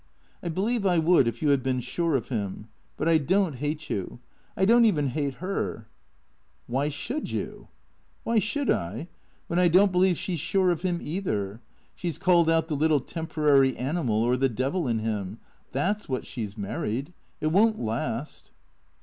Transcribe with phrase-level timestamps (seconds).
[0.41, 2.65] "I believe I would if you had been sure of him.
[2.97, 4.19] But I don't hate you.
[4.57, 5.85] I don't even hate her.""
[6.71, 7.67] ^Yhy should you?"
[8.23, 9.09] "Why should I?
[9.45, 11.61] When I don't believe she's sure of him, either.
[11.93, 15.37] She 's called out the little temporary animal or the devil in him.
[15.71, 17.13] That 's what she 's married.
[17.39, 18.49] It won't last."